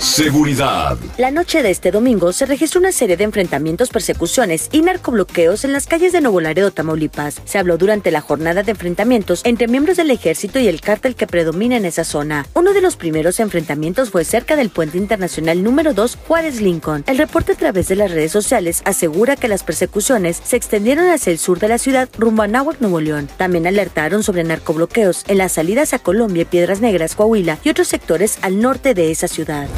Seguridad. 0.00 0.96
La 1.18 1.30
noche 1.30 1.62
de 1.62 1.70
este 1.70 1.90
domingo 1.90 2.32
se 2.32 2.46
registró 2.46 2.80
una 2.80 2.90
serie 2.90 3.18
de 3.18 3.24
enfrentamientos, 3.24 3.90
persecuciones 3.90 4.70
y 4.72 4.80
narcobloqueos 4.80 5.62
en 5.64 5.74
las 5.74 5.86
calles 5.86 6.12
de 6.12 6.22
Nuevo 6.22 6.40
Laredo, 6.40 6.70
Tamaulipas. 6.70 7.42
Se 7.44 7.58
habló 7.58 7.76
durante 7.76 8.10
la 8.10 8.22
jornada 8.22 8.62
de 8.62 8.70
enfrentamientos 8.70 9.42
entre 9.44 9.68
miembros 9.68 9.98
del 9.98 10.10
ejército 10.10 10.58
y 10.58 10.68
el 10.68 10.80
cártel 10.80 11.16
que 11.16 11.26
predomina 11.26 11.76
en 11.76 11.84
esa 11.84 12.04
zona. 12.04 12.46
Uno 12.54 12.72
de 12.72 12.80
los 12.80 12.96
primeros 12.96 13.40
enfrentamientos 13.40 14.08
fue 14.08 14.24
cerca 14.24 14.56
del 14.56 14.70
puente 14.70 14.96
internacional 14.96 15.62
número 15.62 15.92
2 15.92 16.16
Juárez 16.26 16.62
Lincoln. 16.62 17.04
El 17.06 17.18
reporte 17.18 17.52
a 17.52 17.56
través 17.56 17.88
de 17.88 17.96
las 17.96 18.10
redes 18.10 18.32
sociales 18.32 18.80
asegura 18.86 19.36
que 19.36 19.48
las 19.48 19.64
persecuciones 19.64 20.40
se 20.42 20.56
extendieron 20.56 21.10
hacia 21.10 21.30
el 21.30 21.38
sur 21.38 21.58
de 21.58 21.68
la 21.68 21.76
ciudad 21.76 22.08
rumbo 22.18 22.40
a 22.40 22.48
Náhuac, 22.48 22.80
Nuevo 22.80 23.02
León. 23.02 23.28
También 23.36 23.66
alertaron 23.66 24.22
sobre 24.22 24.44
narcobloqueos 24.44 25.24
en 25.28 25.36
las 25.36 25.52
salidas 25.52 25.92
a 25.92 25.98
Colombia, 25.98 26.46
Piedras 26.46 26.80
Negras, 26.80 27.14
Coahuila 27.14 27.58
y 27.62 27.68
otros 27.68 27.88
sectores 27.88 28.38
al 28.40 28.60
norte 28.60 28.94
de 28.94 29.10
esa 29.10 29.28
ciudad. 29.28 29.68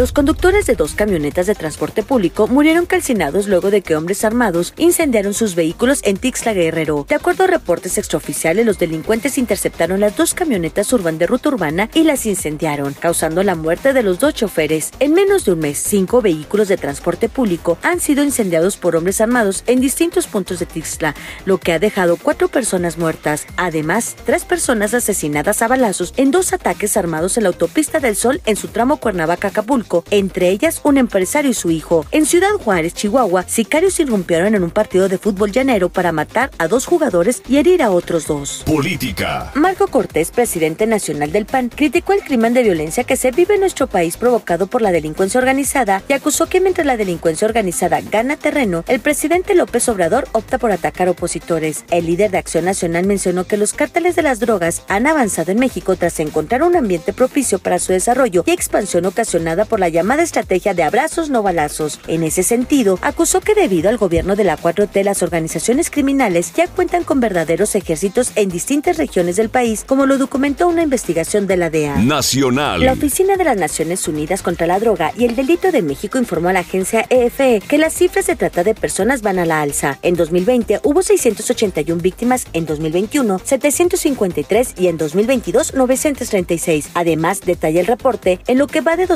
Los 0.00 0.12
conductores 0.12 0.64
de 0.64 0.76
dos 0.76 0.94
camionetas 0.94 1.46
de 1.46 1.54
transporte 1.54 2.02
público 2.02 2.46
murieron 2.46 2.86
calcinados 2.86 3.48
luego 3.48 3.70
de 3.70 3.82
que 3.82 3.96
hombres 3.96 4.24
armados 4.24 4.72
incendiaron 4.78 5.34
sus 5.34 5.54
vehículos 5.54 6.00
en 6.04 6.16
Tixla 6.16 6.54
Guerrero. 6.54 7.04
De 7.06 7.16
acuerdo 7.16 7.44
a 7.44 7.48
reportes 7.48 7.98
extraoficiales, 7.98 8.64
los 8.64 8.78
delincuentes 8.78 9.36
interceptaron 9.36 10.00
las 10.00 10.16
dos 10.16 10.32
camionetas 10.32 10.90
urban 10.94 11.18
de 11.18 11.26
ruta 11.26 11.50
urbana 11.50 11.90
y 11.92 12.04
las 12.04 12.24
incendiaron, 12.24 12.94
causando 12.94 13.42
la 13.42 13.56
muerte 13.56 13.92
de 13.92 14.02
los 14.02 14.18
dos 14.18 14.32
choferes. 14.32 14.90
En 15.00 15.12
menos 15.12 15.44
de 15.44 15.52
un 15.52 15.58
mes, 15.58 15.76
cinco 15.76 16.22
vehículos 16.22 16.68
de 16.68 16.78
transporte 16.78 17.28
público 17.28 17.76
han 17.82 18.00
sido 18.00 18.24
incendiados 18.24 18.78
por 18.78 18.96
hombres 18.96 19.20
armados 19.20 19.64
en 19.66 19.82
distintos 19.82 20.26
puntos 20.26 20.60
de 20.60 20.64
Tixla, 20.64 21.14
lo 21.44 21.58
que 21.58 21.74
ha 21.74 21.78
dejado 21.78 22.16
cuatro 22.16 22.48
personas 22.48 22.96
muertas. 22.96 23.44
Además, 23.58 24.16
tres 24.24 24.46
personas 24.46 24.94
asesinadas 24.94 25.60
a 25.60 25.68
balazos 25.68 26.14
en 26.16 26.30
dos 26.30 26.54
ataques 26.54 26.96
armados 26.96 27.36
en 27.36 27.42
la 27.42 27.50
autopista 27.50 28.00
del 28.00 28.16
Sol 28.16 28.40
en 28.46 28.56
su 28.56 28.68
tramo 28.68 28.98
Cuernavaca-Acapulco 28.98 29.89
entre 30.10 30.50
ellas 30.50 30.80
un 30.84 30.96
empresario 30.96 31.50
y 31.50 31.54
su 31.54 31.70
hijo. 31.70 32.06
En 32.12 32.26
Ciudad 32.26 32.52
Juárez, 32.62 32.94
Chihuahua, 32.94 33.44
sicarios 33.46 33.98
irrumpieron 34.00 34.54
en 34.54 34.62
un 34.62 34.70
partido 34.70 35.08
de 35.08 35.18
fútbol 35.18 35.52
llanero 35.52 35.88
para 35.88 36.12
matar 36.12 36.50
a 36.58 36.68
dos 36.68 36.86
jugadores 36.86 37.42
y 37.48 37.58
herir 37.58 37.82
a 37.82 37.90
otros 37.90 38.26
dos. 38.26 38.62
Política. 38.66 39.50
Marco 39.54 39.88
Cortés, 39.88 40.30
presidente 40.30 40.86
nacional 40.86 41.32
del 41.32 41.46
PAN, 41.46 41.68
criticó 41.68 42.12
el 42.12 42.22
crimen 42.22 42.54
de 42.54 42.62
violencia 42.62 43.04
que 43.04 43.16
se 43.16 43.30
vive 43.30 43.54
en 43.54 43.60
nuestro 43.60 43.86
país 43.86 44.16
provocado 44.16 44.66
por 44.66 44.82
la 44.82 44.92
delincuencia 44.92 45.38
organizada 45.38 46.02
y 46.08 46.12
acusó 46.12 46.46
que 46.46 46.60
mientras 46.60 46.86
la 46.86 46.96
delincuencia 46.96 47.46
organizada 47.46 48.00
gana 48.00 48.36
terreno, 48.36 48.84
el 48.86 49.00
presidente 49.00 49.54
López 49.54 49.88
Obrador 49.88 50.28
opta 50.32 50.58
por 50.58 50.72
atacar 50.72 51.08
opositores. 51.08 51.84
El 51.90 52.06
líder 52.06 52.30
de 52.30 52.38
Acción 52.38 52.64
Nacional 52.64 53.06
mencionó 53.06 53.44
que 53.44 53.56
los 53.56 53.72
cárteles 53.72 54.16
de 54.16 54.22
las 54.22 54.40
drogas 54.40 54.82
han 54.88 55.06
avanzado 55.06 55.52
en 55.52 55.58
México 55.58 55.96
tras 55.96 56.20
encontrar 56.20 56.62
un 56.62 56.76
ambiente 56.76 57.12
propicio 57.12 57.58
para 57.58 57.78
su 57.78 57.92
desarrollo 57.92 58.44
y 58.46 58.50
expansión 58.52 59.06
ocasionada 59.06 59.64
por 59.64 59.79
la 59.80 59.88
llamada 59.88 60.22
estrategia 60.22 60.74
de 60.74 60.84
abrazos 60.84 61.30
no 61.30 61.42
balazos. 61.42 61.98
En 62.06 62.22
ese 62.22 62.42
sentido, 62.42 62.98
acusó 63.02 63.40
que 63.40 63.54
debido 63.54 63.88
al 63.88 63.96
gobierno 63.96 64.36
de 64.36 64.44
la 64.44 64.56
4T 64.56 65.02
las 65.02 65.22
organizaciones 65.22 65.90
criminales 65.90 66.52
ya 66.54 66.68
cuentan 66.68 67.02
con 67.02 67.18
verdaderos 67.20 67.74
ejércitos 67.74 68.32
en 68.36 68.48
distintas 68.50 68.98
regiones 68.98 69.36
del 69.36 69.48
país, 69.48 69.84
como 69.86 70.06
lo 70.06 70.18
documentó 70.18 70.68
una 70.68 70.82
investigación 70.82 71.46
de 71.46 71.56
la 71.56 71.70
DEA. 71.70 71.96
Nacional. 71.96 72.84
La 72.84 72.92
Oficina 72.92 73.36
de 73.36 73.44
las 73.44 73.56
Naciones 73.56 74.06
Unidas 74.06 74.42
contra 74.42 74.66
la 74.66 74.78
Droga 74.78 75.12
y 75.16 75.24
el 75.24 75.34
Delito 75.34 75.72
de 75.72 75.82
México 75.82 76.18
informó 76.18 76.50
a 76.50 76.52
la 76.52 76.60
agencia 76.60 77.06
EFE 77.08 77.62
que 77.66 77.78
las 77.78 77.94
cifras 77.94 78.26
de 78.26 78.36
trata 78.36 78.62
de 78.62 78.74
personas 78.74 79.22
van 79.22 79.38
a 79.38 79.46
la 79.46 79.62
alza. 79.62 79.98
En 80.02 80.14
2020 80.14 80.80
hubo 80.84 81.02
681 81.02 82.00
víctimas, 82.00 82.46
en 82.52 82.66
2021 82.66 83.40
753 83.42 84.74
y 84.76 84.88
en 84.88 84.98
2022 84.98 85.74
936. 85.74 86.90
Además, 86.94 87.40
detalla 87.40 87.80
el 87.80 87.86
reporte, 87.86 88.40
en 88.46 88.58
lo 88.58 88.66
que 88.66 88.80
va 88.80 88.96
de 88.96 89.06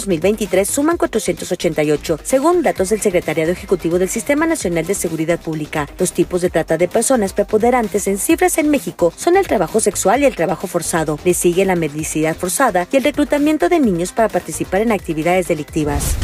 2023 0.45 0.69
suman 0.69 0.97
488, 0.97 2.19
según 2.23 2.63
datos 2.63 2.91
del 2.91 3.01
Secretariado 3.01 3.53
Ejecutivo 3.53 3.99
del 3.99 4.09
Sistema 4.09 4.47
Nacional 4.47 4.87
de 4.87 4.95
Seguridad 4.95 5.41
Pública. 5.41 5.89
Los 5.99 6.13
tipos 6.13 6.43
de 6.43 6.51
trata 6.51 6.77
de 6.77 6.89
personas 6.89 7.33
preponderantes 7.33 8.07
en 8.09 8.19
cifras 8.19 8.59
en 8.59 8.71
México 8.71 9.13
son 9.17 9.37
el 9.37 9.47
trabajo 9.47 9.81
sexual 9.81 10.23
y 10.23 10.27
el 10.27 10.37
trabajo 10.37 10.67
forzado. 10.67 11.19
Le 11.25 11.35
sigue 11.35 11.65
la 11.65 11.77
mendicidad 11.77 12.37
forzada 12.37 12.87
y 12.91 12.97
el 12.97 13.05
reclutamiento 13.05 13.69
de 13.69 13.81
niños 13.81 14.13
para 14.13 14.29
participar 14.29 14.83
en 14.83 14.93
actividades 14.93 15.49
delictivas. 15.49 16.15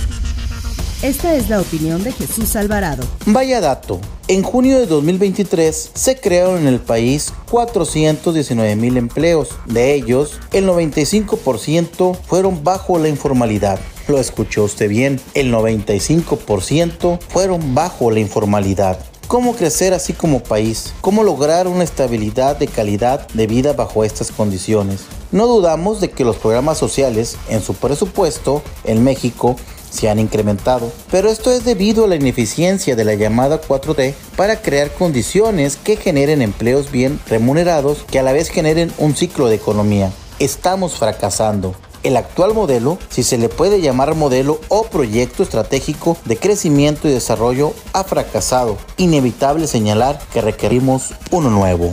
Esta 1.02 1.34
es 1.34 1.48
la 1.48 1.62
opinión 1.62 2.04
de 2.04 2.12
Jesús 2.12 2.56
Alvarado. 2.56 3.02
Vaya 3.24 3.62
dato. 3.62 4.00
En 4.28 4.42
junio 4.42 4.78
de 4.78 4.86
2023 4.86 5.92
se 5.94 6.20
crearon 6.20 6.58
en 6.58 6.66
el 6.66 6.78
país 6.78 7.32
419 7.50 8.76
mil 8.76 8.98
empleos. 8.98 9.48
De 9.64 9.94
ellos, 9.94 10.38
el 10.52 10.68
95% 10.68 12.18
fueron 12.26 12.62
bajo 12.62 12.98
la 12.98 13.08
informalidad. 13.08 13.80
Lo 14.10 14.18
escuchó 14.18 14.64
usted 14.64 14.88
bien, 14.88 15.20
el 15.34 15.54
95% 15.54 17.20
fueron 17.28 17.76
bajo 17.76 18.10
la 18.10 18.18
informalidad. 18.18 18.98
¿Cómo 19.28 19.54
crecer 19.54 19.94
así 19.94 20.14
como 20.14 20.42
país? 20.42 20.92
¿Cómo 21.00 21.22
lograr 21.22 21.68
una 21.68 21.84
estabilidad 21.84 22.56
de 22.56 22.66
calidad 22.66 23.28
de 23.28 23.46
vida 23.46 23.72
bajo 23.72 24.02
estas 24.02 24.32
condiciones? 24.32 25.02
No 25.30 25.46
dudamos 25.46 26.00
de 26.00 26.10
que 26.10 26.24
los 26.24 26.38
programas 26.38 26.76
sociales 26.76 27.36
en 27.48 27.62
su 27.62 27.74
presupuesto 27.74 28.64
en 28.82 29.04
México 29.04 29.54
se 29.90 30.10
han 30.10 30.18
incrementado, 30.18 30.90
pero 31.12 31.30
esto 31.30 31.52
es 31.52 31.64
debido 31.64 32.06
a 32.06 32.08
la 32.08 32.16
ineficiencia 32.16 32.96
de 32.96 33.04
la 33.04 33.14
llamada 33.14 33.60
4T 33.62 34.14
para 34.34 34.60
crear 34.60 34.90
condiciones 34.90 35.76
que 35.76 35.94
generen 35.94 36.42
empleos 36.42 36.90
bien 36.90 37.20
remunerados 37.28 37.98
que 38.10 38.18
a 38.18 38.24
la 38.24 38.32
vez 38.32 38.48
generen 38.48 38.92
un 38.98 39.14
ciclo 39.14 39.46
de 39.46 39.54
economía. 39.54 40.10
Estamos 40.40 40.96
fracasando. 40.96 41.76
El 42.02 42.16
actual 42.16 42.54
modelo, 42.54 42.98
si 43.10 43.22
se 43.22 43.36
le 43.36 43.48
puede 43.48 43.80
llamar 43.82 44.14
modelo 44.14 44.60
o 44.68 44.84
proyecto 44.84 45.42
estratégico 45.42 46.16
de 46.24 46.38
crecimiento 46.38 47.08
y 47.08 47.12
desarrollo, 47.12 47.74
ha 47.92 48.04
fracasado. 48.04 48.78
Inevitable 48.96 49.66
señalar 49.66 50.18
que 50.32 50.40
requerimos 50.40 51.12
uno 51.30 51.50
nuevo. 51.50 51.92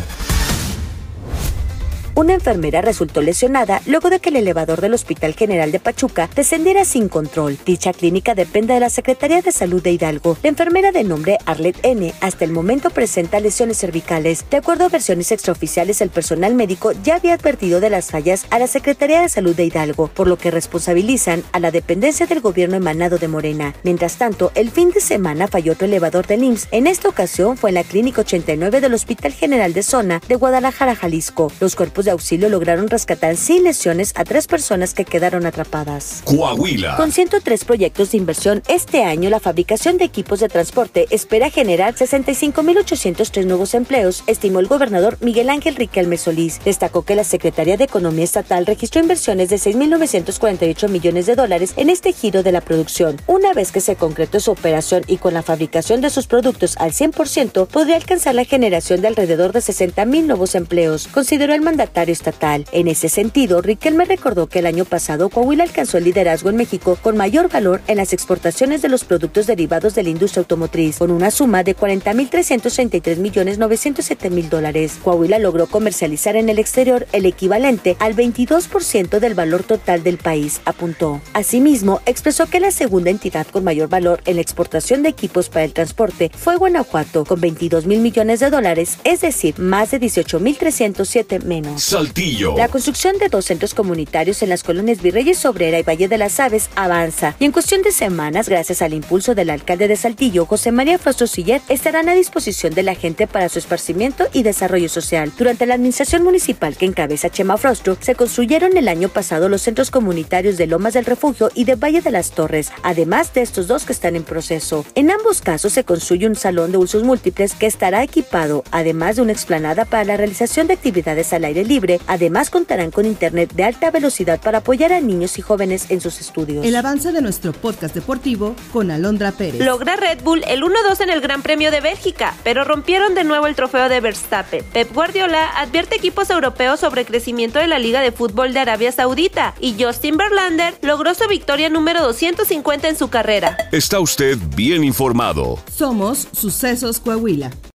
Una 2.18 2.34
enfermera 2.34 2.82
resultó 2.82 3.22
lesionada 3.22 3.80
luego 3.86 4.10
de 4.10 4.20
que 4.20 4.30
el 4.30 4.38
elevador 4.38 4.82
del 4.82 4.96
Hospital 4.96 5.36
General 5.36 5.72
de 5.72 5.80
Pachuca 5.80 6.28
descendiera 6.36 6.84
sin 6.84 7.10
control. 7.10 7.60
Dicha 7.64 7.94
clínica 7.94 8.34
depende 8.34 8.74
de 8.74 8.80
la 8.80 8.90
Secretaría 8.90 9.44
de 9.44 9.52
Salud 9.52 9.84
de 9.84 9.92
Hidalgo. 9.92 10.36
La 10.42 10.50
enfermera 10.50 10.92
de 10.92 11.04
nombre 11.04 11.38
Arlet 11.46 11.78
N 11.84 12.12
hasta 12.20 12.44
el 12.44 12.52
momento 12.52 12.90
presenta 12.90 13.40
lesiones 13.40 13.78
cervicales. 13.78 14.46
De 14.50 14.58
acuerdo 14.58 14.86
a 14.86 14.90
versiones 14.90 15.32
extraoficiales, 15.32 16.02
el 16.02 16.10
personal 16.10 16.56
médico 16.56 16.92
ya 17.04 17.18
había 17.18 17.36
advertido 17.36 17.80
de 17.80 17.92
las 17.92 18.10
fallas 18.10 18.48
a 18.50 18.58
la 18.58 18.66
Secretaría 18.66 19.22
de 19.22 19.30
Salud 19.30 19.56
de 19.56 19.66
Hidalgo, 19.66 20.08
por 20.08 20.28
lo 20.28 20.40
que 20.40 20.50
responsabilizan 20.50 21.44
a 21.52 21.60
la 21.60 21.70
dependencia 21.70 22.26
del 22.26 22.42
gobierno 22.42 22.78
emanado 22.78 23.20
de 23.20 23.28
Morena. 23.28 23.76
Mientras 23.84 24.18
tanto, 24.18 24.52
el 24.56 24.72
fin 24.72 24.90
de 24.90 25.02
semana 25.02 25.48
falló 25.48 25.74
otro 25.74 25.86
elevador 25.86 26.26
del 26.26 26.44
IMSS. 26.44 26.70
En 26.72 26.88
esta 26.88 27.10
ocasión 27.10 27.58
fue 27.58 27.70
en 27.70 27.76
la 27.76 27.84
Clínica 27.84 28.22
89 28.22 28.82
del 28.82 28.96
Hospital 28.96 29.34
General 29.34 29.72
de 29.72 29.84
Zona 29.84 30.20
de 30.28 30.34
Guadalajara, 30.34 30.96
Jalisco. 30.96 31.52
Los 31.60 31.76
cuerpos 31.76 32.07
de 32.08 32.12
auxilio 32.12 32.48
lograron 32.48 32.88
rescatar 32.88 33.36
sin 33.36 33.66
lesiones 33.66 34.14
a 34.16 34.24
tres 34.24 34.48
personas 34.48 34.94
que 34.94 35.04
quedaron 35.04 35.46
atrapadas. 35.46 36.22
Coahuila. 36.24 36.96
Con 36.96 37.12
103 37.12 37.66
proyectos 37.66 38.12
de 38.12 38.18
inversión 38.18 38.64
este 38.70 39.04
año, 39.04 39.30
la 39.30 39.42
fabricación 39.42 39.98
de 39.98 40.06
equipos 40.06 40.40
de 40.40 40.48
transporte 40.48 41.06
espera 41.10 41.50
generar 41.50 41.96
65.803 41.96 43.46
nuevos 43.46 43.74
empleos, 43.74 44.24
estimó 44.26 44.60
el 44.60 44.68
gobernador 44.68 45.18
Miguel 45.20 45.50
Ángel 45.50 45.76
Riquelme 45.76 46.18
Solís. 46.18 46.62
Destacó 46.64 47.04
que 47.04 47.16
la 47.16 47.26
Secretaría 47.26 47.76
de 47.76 47.84
Economía 47.84 48.24
Estatal 48.24 48.66
registró 48.66 49.02
inversiones 49.02 49.50
de 49.50 49.58
6.948 49.58 50.88
millones 50.88 51.26
de 51.26 51.36
dólares 51.36 51.74
en 51.76 51.90
este 51.90 52.14
giro 52.14 52.42
de 52.42 52.54
la 52.54 52.62
producción. 52.62 53.18
Una 53.28 53.54
vez 53.54 53.74
que 53.74 53.82
se 53.82 53.98
concretó 53.98 54.40
su 54.40 54.52
operación 54.52 55.04
y 55.08 55.18
con 55.18 55.34
la 55.34 55.44
fabricación 55.44 56.00
de 56.00 56.10
sus 56.10 56.28
productos 56.28 56.78
al 56.78 56.94
100%, 56.94 57.68
podría 57.68 57.98
alcanzar 57.98 58.34
la 58.34 58.46
generación 58.46 59.02
de 59.02 59.10
alrededor 59.10 59.52
de 59.52 59.60
60.000 59.60 60.24
nuevos 60.24 60.56
empleos, 60.56 61.08
consideró 61.08 61.54
el 61.54 61.62
estatal. 62.04 62.66
En 62.72 62.88
ese 62.88 63.10
sentido, 63.10 63.62
Riquelme 63.62 64.06
recordó 64.06 64.48
que 64.48 64.60
el 64.60 64.66
año 64.66 64.86
pasado 64.86 65.30
Coahuila 65.30 65.64
alcanzó 65.64 65.98
el 65.98 66.04
liderazgo 66.06 66.50
en 66.50 66.56
México 66.56 66.98
con 67.02 67.18
mayor 67.18 67.50
valor 67.50 67.82
en 67.88 67.98
las 67.98 68.14
exportaciones 68.14 68.82
de 68.82 68.90
los 68.90 69.04
productos 69.04 69.48
derivados 69.48 69.96
de 69.96 70.04
la 70.04 70.10
industria 70.10 70.42
automotriz, 70.42 70.98
con 70.98 71.12
una 71.12 71.32
suma 71.32 71.64
de 71.64 71.76
40.333 71.76 73.18
millones 73.18 73.58
907 73.58 74.30
mil 74.30 74.50
dólares. 74.50 75.00
Coahuila 75.04 75.40
logró 75.40 75.68
comercializar 75.68 76.36
en 76.36 76.50
el 76.50 76.60
exterior 76.60 77.08
el 77.12 77.26
equivalente 77.26 77.98
al 78.00 78.16
22% 78.16 79.20
del 79.20 79.34
valor 79.34 79.64
total 79.64 80.04
del 80.04 80.18
país, 80.18 80.62
apuntó. 80.66 81.22
Asimismo, 81.34 82.02
expresó 82.06 82.46
que 82.48 82.60
la 82.60 82.72
segunda 82.72 83.10
entidad 83.10 83.48
con 83.48 83.64
mayor 83.64 83.90
valor 83.90 84.22
en 84.26 84.36
la 84.36 84.42
exportación 84.42 85.04
de 85.04 85.10
equipos 85.10 85.50
para 85.50 85.66
el 85.66 85.74
transporte 85.74 86.32
fue 86.36 86.56
Guanajuato, 86.58 87.26
con 87.26 87.42
22 87.42 87.86
mil 87.86 88.00
millones 88.00 88.40
de 88.40 88.50
dólares, 88.50 88.98
es 89.04 89.22
decir, 89.22 89.60
más 89.60 89.92
de 89.92 90.00
18.307 90.00 91.44
menos. 91.44 91.87
Saltillo. 91.88 92.58
La 92.58 92.68
construcción 92.68 93.18
de 93.18 93.30
dos 93.30 93.46
centros 93.46 93.74
comunitarios 93.74 94.44
en 94.44 94.50
las 94.50 94.62
colonias 94.62 95.02
Virreyes 95.02 95.46
Obrera 95.46 95.80
y 95.80 95.84
Valle 95.84 96.10
de 96.10 96.18
las 96.18 96.38
Aves 96.42 96.70
avanza 96.76 97.34
y 97.40 97.46
en 97.46 97.54
cuestión 97.54 97.82
de 97.82 97.94
semanas, 97.94 98.50
gracias 98.50 98.82
al 98.82 98.94
impulso 98.94 99.36
del 99.36 99.50
alcalde 99.50 99.88
de 99.88 99.96
Saltillo, 99.96 100.46
José 100.46 100.74
María 100.74 101.00
Frostro 101.00 101.28
Sillet, 101.28 101.62
estarán 101.70 102.10
a 102.10 102.14
disposición 102.14 102.74
de 102.74 102.84
la 102.84 102.94
gente 102.94 103.26
para 103.26 103.48
su 103.48 103.60
esparcimiento 103.60 104.26
y 104.34 104.44
desarrollo 104.44 104.90
social. 104.90 105.32
Durante 105.38 105.66
la 105.66 105.76
administración 105.76 106.24
municipal 106.24 106.76
que 106.76 106.84
encabeza 106.84 107.30
Chema 107.30 107.56
Frostro, 107.56 107.96
se 108.02 108.16
construyeron 108.16 108.76
el 108.76 108.90
año 108.90 109.08
pasado 109.08 109.48
los 109.48 109.62
centros 109.62 109.90
comunitarios 109.90 110.58
de 110.58 110.68
Lomas 110.68 110.94
del 110.94 111.06
Refugio 111.06 111.52
y 111.56 111.64
de 111.64 111.76
Valle 111.76 112.02
de 112.02 112.12
las 112.12 112.32
Torres, 112.32 112.70
además 112.84 113.34
de 113.34 113.44
estos 113.44 113.68
dos 113.68 113.86
que 113.86 113.94
están 113.94 114.18
en 114.18 114.26
proceso. 114.26 114.86
En 114.96 115.10
ambos 115.10 115.40
casos 115.40 115.72
se 115.72 115.86
construye 115.86 116.28
un 116.28 116.36
salón 116.36 116.74
de 116.74 116.80
usos 116.80 117.04
múltiples 117.04 117.54
que 117.54 117.66
estará 117.66 118.04
equipado, 118.04 118.66
además 118.72 119.16
de 119.16 119.22
una 119.22 119.32
explanada 119.32 119.86
para 119.86 120.04
la 120.04 120.18
realización 120.18 120.68
de 120.68 120.74
actividades 120.74 121.32
al 121.32 121.46
aire 121.46 121.64
libre. 121.68 122.00
Además 122.08 122.50
contarán 122.50 122.92
con 122.92 123.06
internet 123.06 123.54
de 123.54 123.64
alta 123.64 123.92
velocidad 123.92 124.40
para 124.42 124.60
apoyar 124.60 124.94
a 124.94 125.02
niños 125.02 125.38
y 125.38 125.42
jóvenes 125.42 125.90
en 125.90 126.02
sus 126.02 126.20
estudios. 126.20 126.66
El 126.66 126.76
avance 126.76 127.12
de 127.12 127.22
nuestro 127.22 127.54
podcast 127.54 127.94
deportivo 127.94 128.56
con 128.72 128.92
Alondra 128.92 129.32
Pérez. 129.32 129.60
Logra 129.62 129.96
Red 129.96 130.22
Bull 130.24 130.44
el 130.48 130.62
1-2 130.62 131.02
en 131.02 131.10
el 131.10 131.22
Gran 131.22 131.42
Premio 131.42 131.72
de 131.72 131.82
Bélgica, 131.82 132.34
pero 132.44 132.64
rompieron 132.64 133.16
de 133.16 133.24
nuevo 133.24 133.48
el 133.48 133.56
trofeo 133.56 133.90
de 133.90 134.00
Verstappen. 134.00 134.64
Pep 134.74 134.94
Guardiola 134.94 135.50
advierte 135.58 135.96
equipos 135.96 136.30
europeos 136.30 136.80
sobre 136.80 137.06
crecimiento 137.06 137.60
de 137.60 137.68
la 137.68 137.80
Liga 137.80 138.02
de 138.02 138.12
Fútbol 138.12 138.54
de 138.54 138.60
Arabia 138.60 138.92
Saudita 138.92 139.54
y 139.60 139.76
Justin 139.82 140.18
Verlander 140.18 140.76
logró 140.82 141.14
su 141.14 141.28
victoria 141.28 141.70
número 141.70 142.02
250 142.02 142.88
en 142.88 142.96
su 142.96 143.10
carrera. 143.10 143.58
Está 143.72 144.00
usted 144.00 144.38
bien 144.56 144.84
informado. 144.84 145.60
Somos 145.74 146.28
Sucesos 146.32 147.00
Coahuila. 147.00 147.52